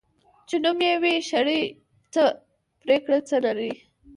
[0.47, 1.61] چی نوم یی وی شړي،
[2.13, 2.21] څه
[2.81, 3.71] پریکړه ځه نري.